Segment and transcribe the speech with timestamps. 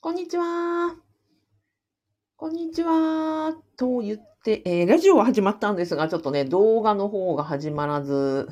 [0.00, 0.94] こんにちは。
[2.36, 3.52] こんにちは。
[3.76, 8.48] と言って、えーラジオは始まったんですが、ちょっとね、動画の方が始まらず、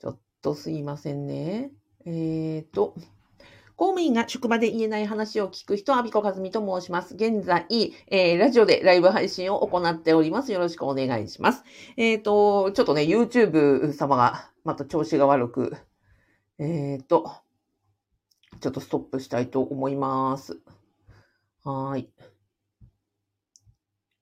[0.00, 1.70] ちょっとすいませんね。
[2.04, 2.94] えーと、
[3.76, 7.14] 公務員が職場で言えない話を聞く人、阿ビ子和美と申します。
[7.14, 7.64] 現在、
[8.08, 10.52] えーラジオでライブ配信を行っております。
[10.52, 11.64] よろしくお願いします。
[11.96, 15.74] えーと、ちょっとね、YouTube 様がまた調子が悪く、
[16.58, 17.45] えーと、
[18.60, 20.58] ちょっとストップしたいと思います。
[21.62, 22.08] はい。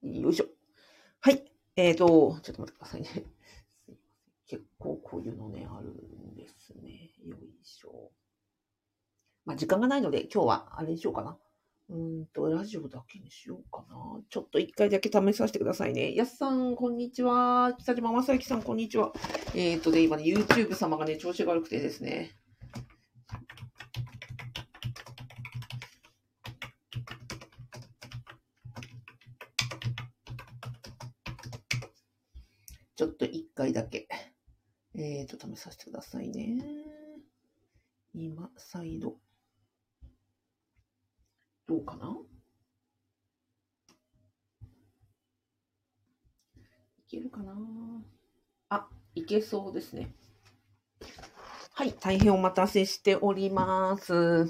[0.03, 0.47] よいしょ。
[1.21, 1.45] はい。
[1.77, 3.09] えーと、ちょっと待ってくださいね。
[4.47, 7.13] 結構こういうのね、あるんですね。
[7.25, 8.13] よいしょ。
[9.45, 11.39] まあ、時間がないので、今日はあれにしようかな。
[11.91, 14.23] うんと、ラジオだけにしようかな。
[14.31, 16.15] ちょっと一回だけ試させてくださいね。
[16.15, 17.75] やすさん、こんにちは。
[17.79, 19.13] 北島正幸さん、こんにちは。
[19.55, 22.37] えーとね、今ね、YouTube 様がね、調子が悪くてですね。
[32.97, 34.07] ちょっと一回だけ、
[34.95, 36.63] えーと、試させてくださいね。
[38.15, 39.17] 今、再度。
[41.67, 42.15] どうかな？
[46.59, 46.61] い
[47.09, 47.55] けるかな？
[48.69, 50.15] あ、いけそうですね。
[51.73, 54.47] はい、大変お待たせしております。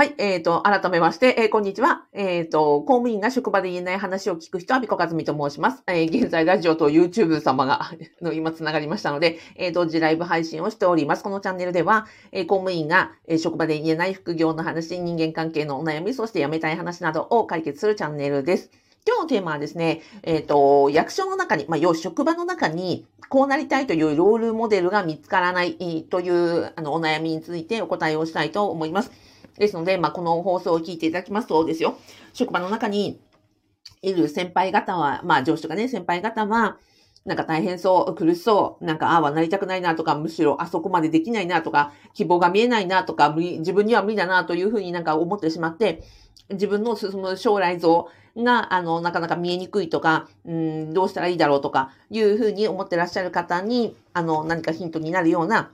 [0.00, 2.06] はい、えっ、と、改めまして、えーこんにちは。
[2.14, 5.82] えっ、と、公務員が職場で言えない話を聞く人は、ビコカズミと申します。
[5.86, 7.90] え現在、ラジオと YouTube 様が、
[8.22, 11.22] の今つながりましたので、えー同時ライブ配信をしております。
[11.22, 18.70] このチャンネルでは、え公務員が、え職場で言えない副業の話、人間関係のお悩み、そして辞めたい話などを解決するチャンネルです。
[19.06, 29.12] 今日のテーマはですね、えっ、と、役所の中に、まあ、要職場の中に、こうなりたいというロールモデルが見つからないという、あの、お悩みについてお答えをしたいと思います。
[29.60, 31.98] ですので、まあ、この放送を聞いていただきますとですよ、
[32.32, 33.20] 職場の中に
[34.00, 36.78] いる先輩方は、まあ、上司とかね、先輩方は、
[37.26, 46.02] なんか大変そう、苦しそう、なんか、ああはなりたくないなとか、むしろあそこまでできないなとか、希望が見えないなとか、無理自分には無理だなというふうになんか思ってしまって、
[46.48, 55.70] 自分の進む将来像が、あの、なかなか見えにくいとか、うん、どうしたらいいだろうとか、いうふうに思ってらっしゃる方に、あの、何かヒントになるような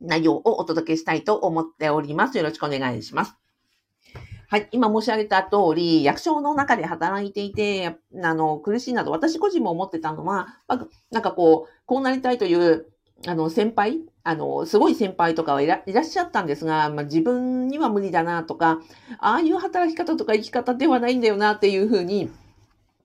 [0.00, 2.38] 内容をお届けしたいと思っております。
[2.38, 3.34] よろしくお願いします。
[4.50, 4.68] はい。
[4.72, 10.48] 今申し上げた通り、役所の中で働いていて、あの、苦しいなと、私個人も思ってたのは、
[11.10, 12.86] なんかこう、こうなりたいという、
[13.26, 18.80] あの、先輩あの、すごい先輩とかはいらいらっしゃったんですが、まあ、自分には無理だなとか、
[19.18, 22.30] ああいう働き方とか生き方ではないんだよなっていうふうに、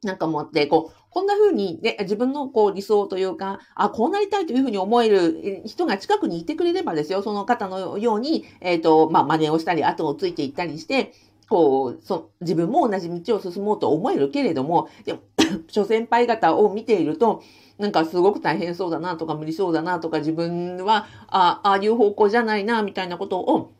[0.07, 11.13] なんか思って、こう、こんな風にね、自分のこう理想というか、あ、こうなりたいというふうに思える人が近くにいてくれればですよ、その方のように、えっ、と、まあ、真似をしたり、後をついていったりして、
[11.49, 15.19] こう、そ、自分も同じ道を進もうと思えるけれども、でも、
[15.69, 17.43] 諸先輩方を見ていると、
[17.77, 23.71] なんかすごく大変そうだなとか無理そうだなとか自分は、あああいう方向じゃないな、みたいなことを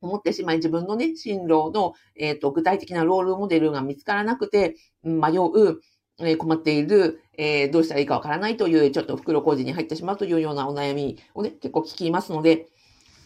[0.00, 5.80] 思ってしまい、自分のね、進路の、えっ、と、具体的なロールモデルが見つからなくて、迷う、
[6.20, 12.66] えー困っている、えーどうしたらいいかわからないという、ちょっと袋小路に入ってしまうというようなお悩みをね、結構聞きますので、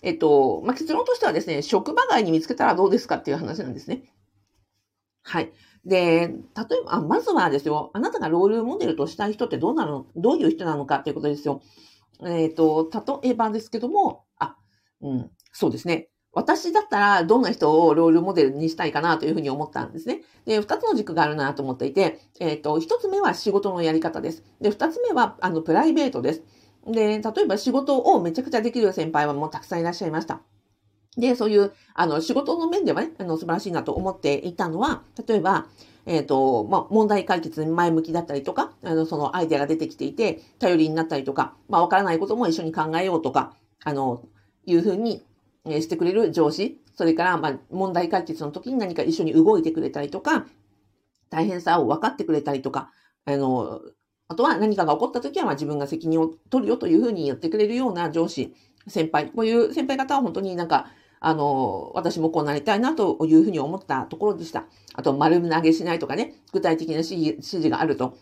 [0.03, 4.03] えっ、と、まあ、結論としてはですね、職場外に見つけたらどうですかっていう話なんですね。
[5.23, 5.53] はい。
[5.85, 6.35] で、例え
[6.85, 11.63] ば、まずはですよ、あなたがロールモデルとしたい人ってどうなの、どういう人なのかっていうことですよ。
[12.25, 12.91] えっ、と、
[13.23, 14.57] 例えばですけども、あ、
[15.01, 16.09] うん、そうですね。
[16.35, 20.23] 私だったらどんな人をロールモデルにしたいかなというふうに思ったんですね。
[20.47, 24.43] で、二つの軸があるなと思っていて、えっ、と、一つ目は仕事のやり方です。
[24.61, 26.43] で、二つ目は、あの、プライベートです。
[26.87, 30.41] で、例えば仕事をめちゃくちゃできる先輩はもうたくさんいらっしゃいました。
[31.17, 35.67] で、そういう、あの、仕事の面ではね、あの、素晴らしいなと思っていたのは、例えば、
[36.07, 43.55] えっ、と、まあ、問題解決に前向きだったりとか、あの、そのアイデアが出てきていて、頼りになったりとか、まあ、わからないことも一緒に考えようとか、
[43.85, 44.23] あの、
[44.65, 45.23] いうふうに、
[45.67, 50.47] してくれる上司、それから、ま、問題解決の時に何か一緒に動いてくれたりとか、
[51.31, 52.91] 大変さを分かってくれたりとか、
[53.27, 53.81] あの、
[54.29, 58.55] あとは何かが起こった時は、ま、自分が責任を取るよというふうに言ってくれるような上司、
[58.89, 60.87] 先輩、こういう先輩方は本当になんか、
[61.21, 64.67] あの、私もこうなりたいなというふうに思ったところでした。
[64.95, 67.07] あと、丸投げしないとかね、具体的な指
[67.43, 68.17] 示があると。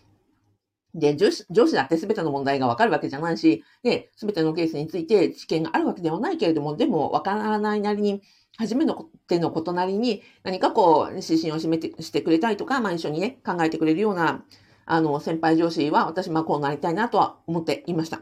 [0.93, 8.21] で、上司上司だって全ての問題がわかるわけじゃないし、で、全てのケースについて知見があるわけではないけれども、でもわからないなりに、
[8.57, 14.43] 初めの手のことなりに何かこう、指針を示てしてくれたりとか、まあ一緒にね、考えてくれるような、
[14.85, 18.21] あの、先輩上司は私、まあこうなりたいなとは思っていました。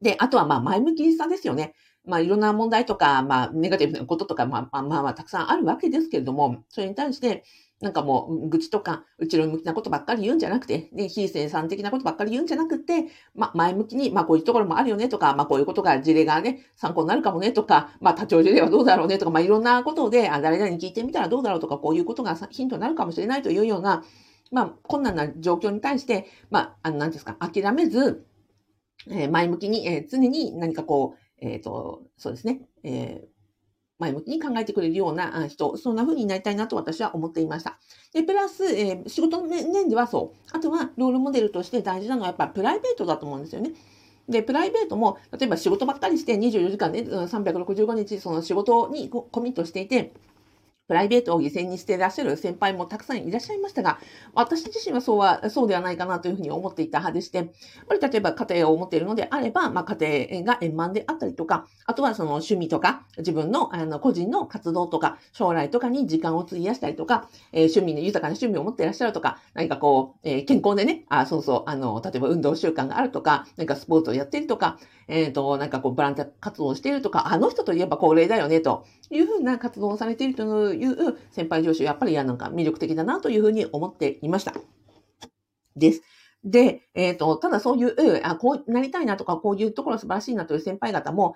[0.00, 1.74] で、あとはまあ前向きさですよね。
[2.04, 7.44] まあいろんな問題とか、まあネガティブなこととか、まあまあ、まあ、たくさんあるわけですけれども、それに対して、
[7.82, 24.04] なんかもう、愚痴とか、後ろ向きなことばっかり言うんじゃなくて、ね、非生産的なことばっかり言うんじゃなくて、ま、前向きに、まあ、こういうところもあるよねとか、まあ、こういうことが、事例がね、参考になるかもねとか、まあ、多長事例はどうだろうねとか、まあ、いろんなことで、あ、誰々に聞いてみたらどうだろうとか、こういうことがヒントになるかもしれないというような、
[24.52, 28.24] まあ、困難な状況に対して、まあ、あの、なんですか、諦めず、
[29.10, 33.31] えー、前向きに、えー、常に何かこう、えっ、ー、と、そうですね、えー、
[34.02, 37.78] 前向きに考えてくれるような人、そんな風になりたいなと私は思っていました。
[38.12, 40.56] で、プラス、えー、仕事の面ではそう。
[40.56, 43.72] あとは、ロールモデルとして大事なのはやっぱプライベートだと思うんですよね。
[44.28, 50.12] で、プライベートも、例えば仕事ばっかりして24時間ね、365日その仕事にコミットしていて、
[50.88, 53.98] プライベートを犠牲にしていらっしゃる先輩もたくさんいらっしゃいましたが、
[54.34, 57.46] 私自身はそうは、そうではないかなというふうに思っていた派でして、やっ
[57.88, 74.78] ぱり例えば家庭を持っているのであれば、まあ家庭が円満であったりとか、あとはその趣味とか、自分のあの個人の活動とか、将来とかに時間を費やしたりとか、えー、趣味の豊かな趣味を持っていらっしゃるとか、何かこう、えー、健康でね、あ、そうそう、あの、例えば運動習慣があるとか、何かスポーツをやっているとか、
[75.08, 84.54] えっ、ー、と、なんかこう、ボランティア活動をしているとか、あの人といえば高齢だよね、というふうな活動をされているというという先輩上司はやっぱりなんか魅力的だなというふうに思っていました。
[85.76, 86.02] です。
[86.44, 91.34] で、えっ、ー、と、ただそういう、あ、こうなりたいなとか、こういうところ素晴らしいなという先輩方も、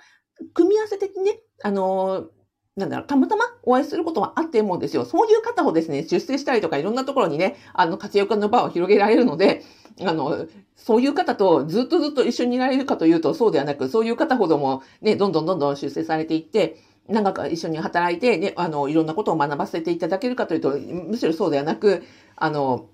[0.55, 2.29] 組み合わせ的にね、あの
[2.77, 5.05] なんだろう、たまたまお会いすることはあってもですよ。
[5.05, 9.63] そういう方をですね、出世したりとかいろんなところにね、あの、活躍の場を広げられるので、
[10.05, 16.77] あの、そういう方とずっとずっと一緒にいられるかというとそうではなく、そういう方ほどもね、どんどんどんどん出世されていって、
[17.09, 22.03] 長く一緒に働いて、ね、あの、いろんなことを学ばせていただけるかというと、むしろそうではなく、
[22.37, 22.89] あの、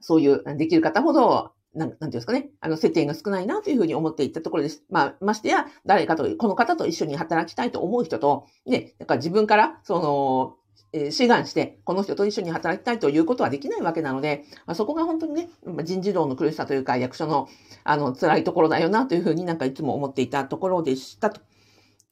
[0.00, 4.84] そういう、できる方ほど、なん、なんていうんですかね、あの、接点が少ないなというふうに思っていったところです。
[4.88, 10.56] まあ、ましてや、誰かと、この方と一緒に働きたいと思う人と、ね、だから自分から、その、
[10.92, 15.50] えー、志願して、この人と一緒に働きたいということはできないわけなので、まあ、そこが本当にね、
[15.84, 17.48] 人事道の苦しさというか、役所の、
[17.84, 21.40] あの、辛いところだよなというふうになんかいつも思っていたところでしたと。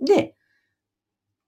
[0.01, 0.35] で、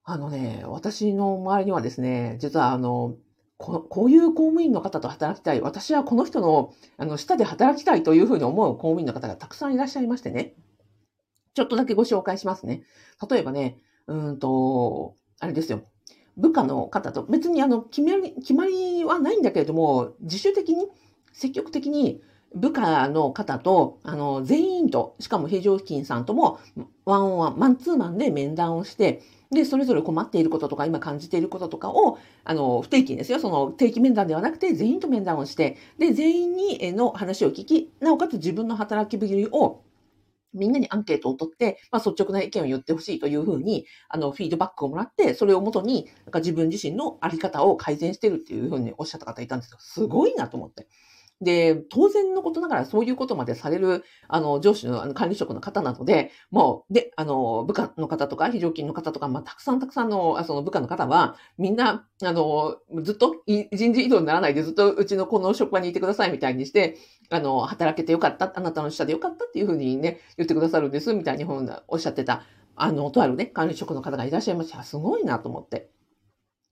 [0.08, 3.16] あのね、私の周りにはですね、実はあの、
[3.58, 5.60] ここういう公務員の方と働きたい。
[5.60, 10.54] 私はこの人の、あの、下で働きたいというふうに思う公務員の方がたくさんいらっしゃいましてね。
[11.54, 12.82] ちょっとだけご紹介しますね。
[13.30, 13.76] 例えばね、
[14.06, 15.82] うんと、あれですよ。
[16.36, 20.86] 部下の方と、別にあの、決まり、決まりはないんだけれども、自主的に、
[21.32, 22.20] 積極的に、
[22.54, 26.58] 部下の方と、あの、全員と、しかも平常金さんとも、
[27.04, 33.40] ワンオンワン、マンツーマンで面談をして、で、それぞれ困っていることとか、今感じていることとかを、あの、不定期ですよ。
[33.40, 39.82] その定期面談ではなくて、全員と面談をして、で、全員にえの話を聞き、なおかつ自分の働きぶりを
[40.56, 49.76] みんなにアンケートを取って、まあ、率直な意見を言ってほしいというふうに、あの、フィードバックをもらって、それをもとに、なんか自分自身のあり方を改善してるっていうふうにおっしゃった方いたんですよ。
[49.80, 50.88] すごいなと思って。
[51.40, 66.96] で、当然のことながらそういうことまでされる、あの、上司の管理職の方なので、もう、で、あの、部下の方とか、非常勤の方とか、まあ、たくさんたくさんの、その部下の方は、みんな、あの、ずっと人事異動にならないで、ずっとうちのこの職場にいてくださいみたいにして、
[67.28, 71.44] あの、働けてよかった、あなたの下でよかったっていうふうにね、言ってくださるんです、みたいに
[71.88, 72.42] おっしゃってた、
[72.76, 74.82] あの、とあるね、管理職の方がいらっしゃいました。
[74.84, 75.95] すごいなと思って。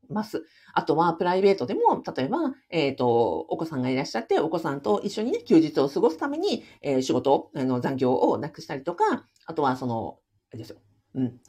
[0.08, 0.44] ます。
[0.72, 2.38] あとは、プライベートでも、例えば、
[2.70, 10.18] えっ、ー、と、お子さんがいらっしゃって、お子さんと一緒にね、休日を過ごすために、えー、仕事、あの、残業をなくしたりとか、あとは、その、
[10.50, 10.76] あれですよ。
[11.14, 11.40] うん。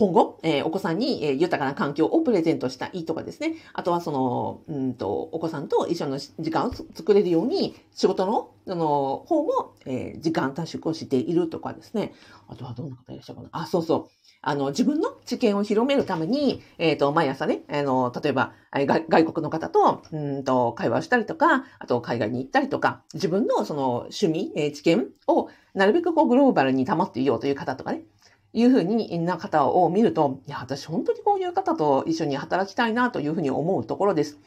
[0.00, 3.56] 今後、えー、お子さんに、えー、豊かな環境をプレゼントしたいとかですね。
[3.74, 12.14] あとは、その、うんと、お子さんと一緒の時間を作れるように、仕事の、あの、方も、えー、時間短縮をしているとかですね。
[12.48, 13.48] あとは、どんな方いらっしゃるかな。
[13.52, 14.08] あ、そうそう。
[14.40, 28.04] あの、自分の知見を広めるために、えっ、ー、と、毎朝ね、あの、例えば、外国の方と、うんと、会話をしたりとか、あと、海外に行ったりとか、自分のその趣味、えー、知見を、なるべくこう、グローバルに保っていようという方とかね、
[28.52, 34.38] いうふうにな方を見ると、いや、私本当にこういう方と一緒に働きたいなというふうに思うところです。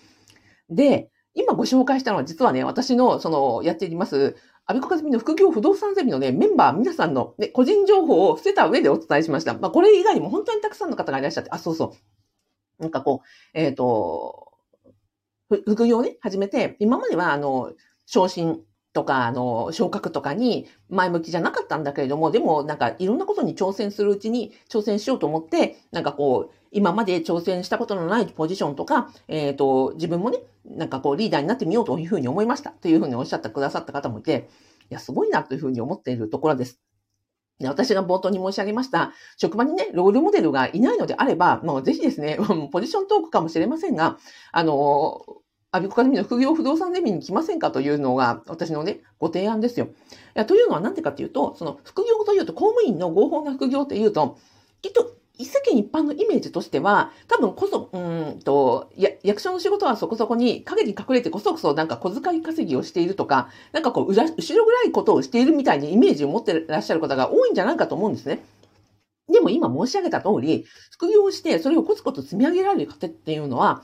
[0.69, 9.53] で、今ご紹介したのは実はね、私のそのやっています、アビコカズミの副業不動産ゼミのね、メンバー皆さんの、ね、個人情報を伏せた上でお伝えしました。
[9.53, 11.95] まあ、これ以外にも本当にたくさんの方がいらっしゃって、あ、そうそ
[12.79, 12.81] う。
[12.81, 14.51] なんかこう、えっ、ー、と、
[15.50, 17.74] 副業をね、始めて、今までは、あの、
[18.05, 18.62] 昇進
[18.93, 32.69] とか、あの、昇格とかに前向きじゃなかったんだけれども、でもなんかいろんなことに挑戦するうちに挑戦しようと思って、なんかこう、今まで挑戦したことのないポジションとか、えっ、ー、と、自分もね、なんかこうリーダーになってみようというふうに思いました。
[32.71, 34.50] というふうにおっしゃってくださった方もいて、
[34.89, 36.79] いや、すごいなというふうに思っているところです。
[37.62, 42.38] 私が冒頭に申し上げました、職場にね、ロールモデルがいないのであれば、もうぜひですね、
[42.71, 44.17] ポジショントークかもしれませんが、
[44.51, 45.21] あの、
[45.74, 49.88] アビコカデミの副業不動産ゼミに来ませんかというのが私のね、ご提案ですよ。
[49.88, 49.89] い
[50.36, 54.38] やというのは何でかっていうと、その副業というと公務員の合法な副業っていうと、
[54.84, 57.98] きっと世間一般のイメージとしては、多分こそ、う
[58.36, 64.22] んと、や、役所の仕事はそこそこに陰に隠れてこそこそなんか小遣い稼ぎをしているとか、なんかこう、後
[64.56, 68.46] ろぐらいことをしているみたいにイメージを持ってらっしゃる方が多いんじゃないかと思うんですね。
[69.27, 73.84] でも今申し上げた通り、副業をしてそれをコツコツ積み上げられる方っていうのは、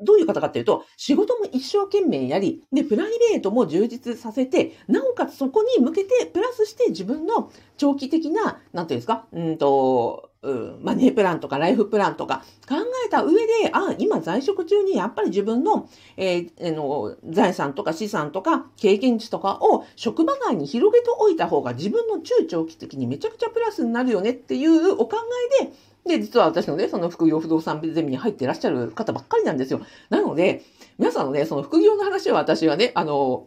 [0.00, 12.76] どういう方かっていうと、仕事も一生懸命やり、で、プライベートも充実させて、なおかつそこに向けて、プラスして自分の長期的な、なんていうんですか、うんと、うん、マネープランとかライフプランとか考
[13.06, 25.16] えた上で、あ、今在職中にやっぱり自分の、えー、の財産とか資産とか経験値とかを職場外に広げておいた方が自分の中長期的にめちゃくちゃプラスになるよねっていうお考
[25.60, 25.72] えで、
[26.08, 29.80] で、実は私のね、その副業不動産ゼミに入ってらっしゃる方ばっかりなんですよ。
[30.10, 30.64] なので、
[30.98, 33.46] 皆さんのね、その副業の話は私はね、あの、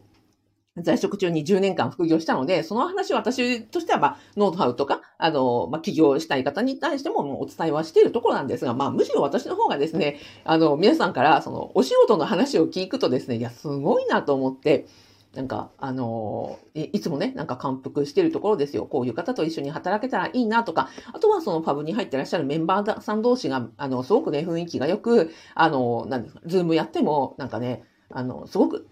[0.78, 14.86] 在職中に10年間副業したので、その話は私としては、まあ、ノウハウとか、あの、まあ、起業したい方に対してもお伝えはしているところなんですが、まあ、むしろ私の方がですね、あの、皆さんから、その、お仕事の話を聞くとですね、いや、すごいなと思って、
[15.34, 18.86] なんか、あのい、いつもね、なんか感服してるところですよ。
[18.86, 28.88] こういう方と一緒に働けたらいいなとか、あとはそのファブに入ってらっしゃるメンバーさん同士が、あの、すごくね、雰囲気がよく、あの、なんですか、 Zoom やっても、なんかね、あの、すごく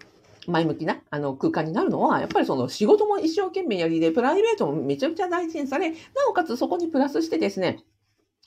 [0.47, 5.95] 前向きなあの空間になるのは、やっぱりその仕事も一生懸命やりで、プライベートもめちゃくちゃ大事にされ、な
[6.29, 7.79] おかつそこにプラスしてですね、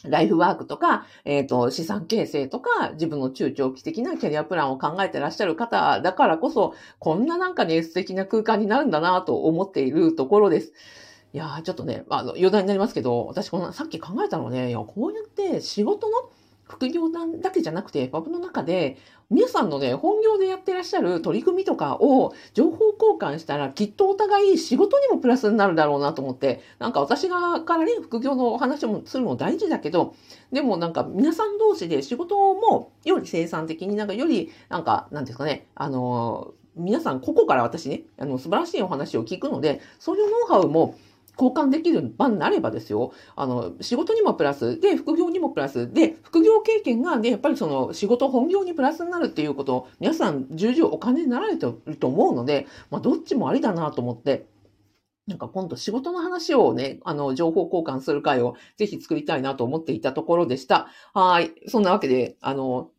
[0.05, 10.73] ライフワークとか、えっ、ー、と、資産形成とか、自分の中長期的なキャリアプランを考えてらっしゃる方だからこそ、こんななんかね、素敵な空間になるんだなと思っているところです。
[11.33, 16.31] いやー、ちょっとね、あの、余談になりますけど、私この、さっき考えたのね、いや、こうやって仕事の
[16.73, 18.97] 副業だけじゃなくて、バブの中で、
[19.31, 30.15] 皆さんのね、本業でやってらっしゃる取り組みとかを情報交換したら、きっとお互い仕事にもプラスになるだろうなと思って、なんか私がからね、副業のお話もするの大事だけど、
[30.51, 40.95] でもなんか皆さん同士で仕事もより生産的になんかより、なんか、なんですかね、あの、皆さんここから私ね、あの、素晴らしいお話を聞くので、そういうノウハウも
[41.39, 54.47] 交換できる場になればですよ、あの、仕事にもプラス、で、副業にもプラス、で、副業経験が、ね、やっぱりその仕事本業にプラスになるっていうことを、皆さん重々お金になられてると思うので、まあ、どっちもありだなと思って、
[55.27, 60.89] なんか今度仕事の話をね、あの、情報交換する会をぜひ作りたいなと思っていたところでした。
[61.15, 61.53] はい。
[61.69, 62.91] そんなわけで、あの、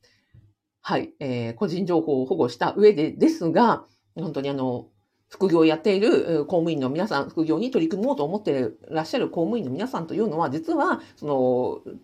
[0.82, 3.86] はい、えー、個人情報を保護した上でですが、
[4.16, 4.88] 本当にあの、
[5.34, 11.96] 副業をやっている公務員の皆さん、副業に取り組もうと思っていらっしゃる公務員の皆さんというのは、実は、その、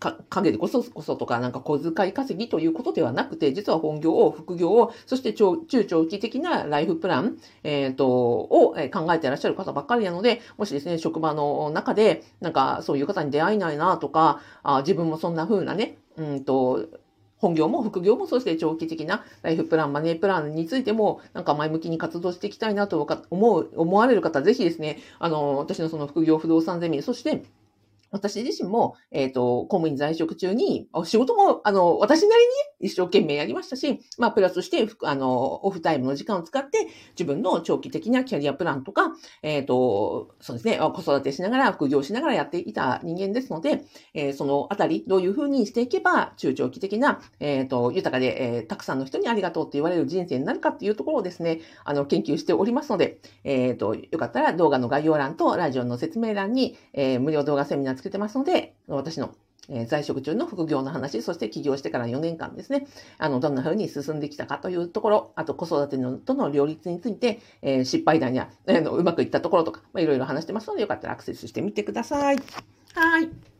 [0.00, 16.88] か陰でこそこそとか、なんか小遣い稼ぎということではなくて、実は本業を、副業を、そして中長期的なライフプラン、えっ、ー、と、を考えていらっしゃる方ばっかりなので、もしですね、職場の中で、なんかそういう方に出会えないなとか、あ自分もそんな風なね、うんと、
[17.42, 27.42] 本業も副業もそして長期的なライフプラン、マネープランについても、なんか前向きに活動していきたいなと思う、思われる方、ぜひですね、あの、私のその副業不動産ゼミ、そして、
[28.12, 32.44] 私自身も、えっ、ー、と、公務員在職中に、仕事も、あの、私なり
[32.80, 36.88] に一生懸命やりましたし、まあ、プラスして、あの、オフタイムの時間を使って、
[37.18, 59.34] 自分の長期的なキャリアプランとか、えっ、ー、と、そうですね、子育てしながら、副業しながらやっていた人間ですので、えー、そのあたり、どういうふうにしていけば、中長期的な、えっ、と、豊かで、え、たくさんの人にありがとうって言われる人生になるかっていうところをですね、あの、研究しておりますので、えっ、と、よかったら動画の概要欄とラジオの説明欄に、え無料動画セミナーつけてますので、私の
[59.68, 62.86] え在職中の副業の話、そして起業してから4年間ですね、
[63.18, 72.36] あの、どんな風に進んできたかというところ、あと子育てのとの両立について、えー、失敗談や、えー、のうまくいったところとか、まあ、いろいろ話してますので、よかったらアクセスしてみてください。
[72.94, 73.51] はい。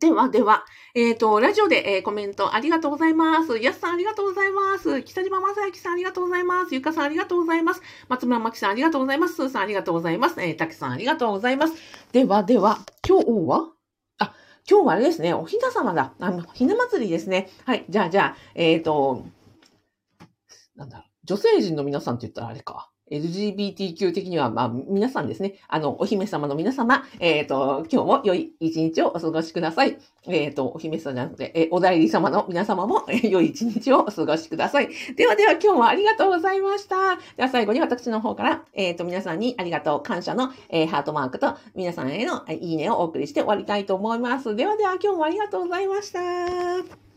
[0.00, 0.64] ではでは、
[0.94, 3.58] えっ、ー、と、ラジオで、えー、コメントありがとうございます。
[3.58, 5.02] やすさんありがとうございます。
[5.02, 6.74] 北島正幸さんありがとうございます。
[6.74, 7.82] ゆかさんありがとうございます。
[8.08, 9.34] 松村真紀さんありがとうございます。
[9.34, 10.40] すーさんありがとうございます。
[10.40, 11.74] えー、たけさんありがとうございます。
[12.12, 13.72] ではでは、今日は？
[14.18, 14.34] あ
[14.70, 16.12] 今日はあれですね、おひな様だ。
[16.20, 17.50] あの、ひな祭りですね。
[17.64, 17.84] はい。
[17.88, 19.24] じゃあ、じゃあ、えっ、ー、と、
[20.76, 22.90] なんだろう、女性陣の皆さんって言ったらあれか。
[23.10, 29.98] LGBTQ 的には、まあ、皆さんですね、あの、お姫様の皆様、えっ、ー、と、今日も良い一日をお過ごしください。
[30.26, 34.88] えっ、ー、と、お姫様じゃなくて、えお代理様の皆様も、え 良い一日をお過ごしください。
[35.16, 37.16] ではでは、今日もありがとうございました。
[37.36, 44.54] では、最後に私の方から、えっ、と、皆さんにありがとう、感謝の、えハートマークと、皆さんへのいいねをお送りして終わりたいと思います。
[44.54, 47.07] ではでは、今日もありがとうございました。